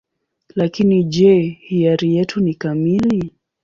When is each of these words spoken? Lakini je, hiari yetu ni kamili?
Lakini 0.55 1.03
je, 1.03 1.39
hiari 1.61 2.15
yetu 2.15 2.39
ni 2.41 2.55
kamili? 2.55 3.33